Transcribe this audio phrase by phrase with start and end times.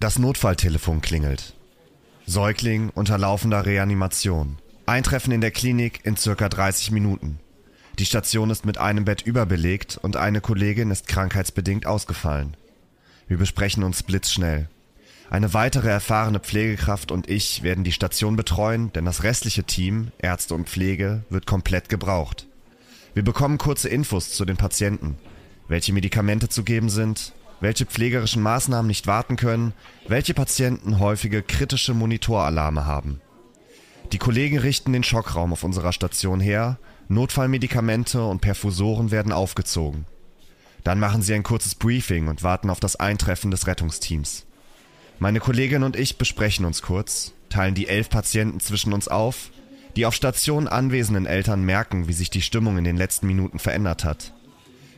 [0.00, 1.54] Das Notfalltelefon klingelt.
[2.24, 4.58] Säugling unter laufender Reanimation.
[4.86, 7.40] Eintreffen in der Klinik in circa 30 Minuten.
[7.98, 12.56] Die Station ist mit einem Bett überbelegt und eine Kollegin ist krankheitsbedingt ausgefallen.
[13.26, 14.68] Wir besprechen uns blitzschnell.
[15.30, 20.54] Eine weitere erfahrene Pflegekraft und ich werden die Station betreuen, denn das restliche Team, Ärzte
[20.54, 22.46] und Pflege, wird komplett gebraucht.
[23.14, 25.18] Wir bekommen kurze Infos zu den Patienten,
[25.66, 29.72] welche Medikamente zu geben sind, welche pflegerischen Maßnahmen nicht warten können,
[30.06, 33.20] welche Patienten häufige kritische Monitoralarme haben.
[34.12, 40.06] Die Kollegen richten den Schockraum auf unserer Station her, Notfallmedikamente und Perfusoren werden aufgezogen.
[40.84, 44.46] Dann machen sie ein kurzes Briefing und warten auf das Eintreffen des Rettungsteams.
[45.18, 49.50] Meine Kollegin und ich besprechen uns kurz, teilen die elf Patienten zwischen uns auf.
[49.96, 54.04] Die auf Station anwesenden Eltern merken, wie sich die Stimmung in den letzten Minuten verändert
[54.04, 54.32] hat.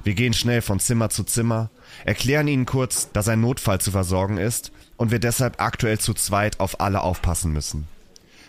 [0.03, 1.71] Wir gehen schnell von Zimmer zu Zimmer,
[2.05, 6.59] erklären ihnen kurz, dass ein Notfall zu versorgen ist und wir deshalb aktuell zu zweit
[6.59, 7.87] auf alle aufpassen müssen.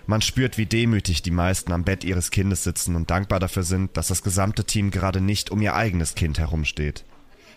[0.08, 3.96] Man spürt, wie demütig die meisten am Bett ihres Kindes sitzen und dankbar dafür sind,
[3.98, 7.04] dass das gesamte Team gerade nicht um ihr eigenes Kind herumsteht.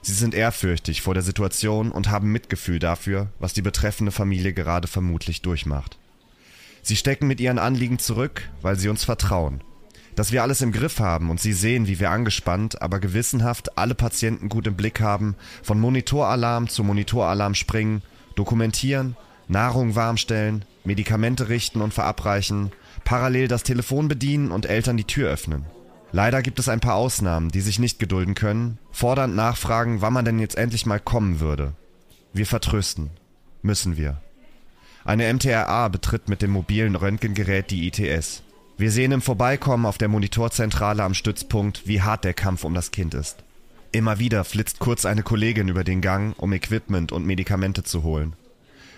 [0.02, 4.86] Sie sind ehrfürchtig vor der Situation und haben Mitgefühl dafür, was die betreffende Familie gerade
[4.86, 5.98] vermutlich durchmacht.
[6.82, 9.62] Sie stecken mit ihren Anliegen zurück, weil sie uns vertrauen.
[10.16, 13.94] Dass wir alles im Griff haben und sie sehen, wie wir angespannt, aber gewissenhaft alle
[13.94, 18.02] Patienten gut im Blick haben, von Monitoralarm zu Monitoralarm springen,
[18.36, 19.16] dokumentieren,
[19.48, 22.70] Nahrung warmstellen, Medikamente richten und verabreichen,
[23.04, 25.64] parallel das Telefon bedienen und Eltern die Tür öffnen.
[26.12, 30.24] Leider gibt es ein paar Ausnahmen, die sich nicht gedulden können, fordernd nachfragen, wann man
[30.24, 31.72] denn jetzt endlich mal kommen würde.
[32.32, 33.10] Wir vertrösten.
[33.62, 34.20] Müssen wir.
[35.04, 38.42] Eine MTRA betritt mit dem mobilen Röntgengerät die ITS.
[38.76, 42.90] Wir sehen im Vorbeikommen auf der Monitorzentrale am Stützpunkt, wie hart der Kampf um das
[42.90, 43.44] Kind ist.
[43.92, 48.34] Immer wieder flitzt kurz eine Kollegin über den Gang, um Equipment und Medikamente zu holen.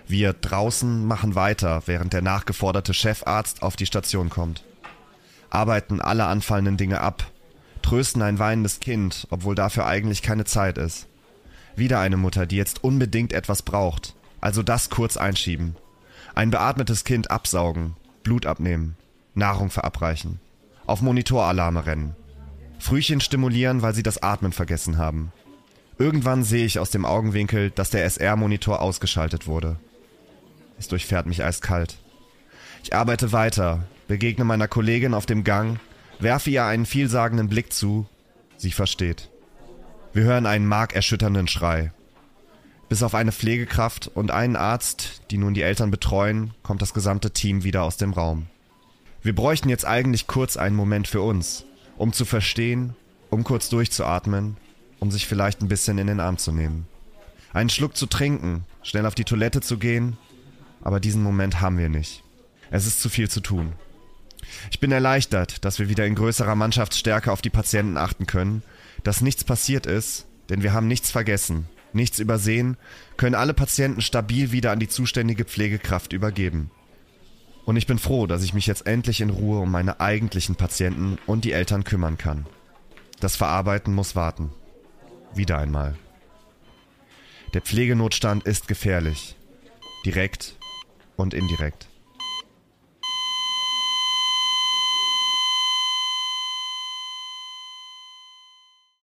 [0.08, 4.64] Wir draußen machen weiter, während der nachgeforderte Chefarzt auf die Station kommt
[5.50, 7.30] arbeiten alle anfallenden Dinge ab,
[7.82, 11.06] trösten ein weinendes Kind, obwohl dafür eigentlich keine Zeit ist.
[11.76, 15.76] Wieder eine Mutter, die jetzt unbedingt etwas braucht, also das kurz einschieben.
[16.34, 18.97] Ein beatmetes Kind absaugen, Blut abnehmen,
[19.36, 20.41] Nahrung verabreichen,
[20.86, 22.16] auf Monitoralarme rennen,
[22.78, 25.32] Frühchen stimulieren, weil sie das Atmen vergessen haben.
[25.98, 29.76] Irgendwann sehe ich aus dem Augenwinkel, dass der SR-Monitor ausgeschaltet wurde.
[30.78, 31.96] Es durchfährt mich eiskalt.
[32.82, 35.80] Ich arbeite weiter, begegne meiner Kollegin auf dem Gang,
[36.19, 38.06] werfe ihr einen vielsagenden Blick zu.
[38.56, 39.30] Sie versteht.
[40.12, 41.92] Wir hören einen markerschütternden Schrei.
[42.88, 47.32] Bis auf eine Pflegekraft und einen Arzt, die nun die Eltern betreuen, kommt das gesamte
[47.32, 48.46] Team wieder aus dem Raum.
[49.26, 51.64] Wir bräuchten jetzt eigentlich kurz einen Moment für uns,
[51.97, 52.94] um zu verstehen,
[53.28, 54.56] um kurz durchzuatmen,
[55.00, 56.87] um sich vielleicht ein bisschen in den Arm zu nehmen.
[57.53, 60.16] Einen Schluck zu trinken, schnell auf die Toilette zu gehen,
[60.81, 62.22] aber diesen Moment haben wir nicht.
[62.70, 63.72] Es ist zu viel zu tun.
[64.70, 68.62] Ich bin erleichtert, dass wir wieder in größerer Mannschaftsstärke auf die Patienten achten können,
[69.03, 72.76] dass nichts passiert ist, denn wir haben nichts vergessen, nichts übersehen,
[73.16, 76.70] können alle Patienten stabil wieder an die zuständige Pflegekraft übergeben.
[77.66, 81.19] Und ich bin froh, dass ich mich jetzt endlich in Ruhe um meine eigentlichen Patienten
[81.27, 82.47] und die Eltern kümmern kann.
[83.19, 84.53] Das Verarbeiten muss warten.
[85.34, 85.97] Wieder einmal.
[87.55, 89.34] Der Pflegenotstand ist gefährlich.
[90.05, 90.56] Direkt
[91.16, 91.88] und indirekt.